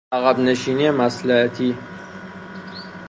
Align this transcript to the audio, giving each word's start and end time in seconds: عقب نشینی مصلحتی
عقب 0.13 0.39
نشینی 0.39 0.89
مصلحتی 0.91 1.75